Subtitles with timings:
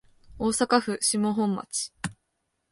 [0.39, 1.93] 大阪府島本町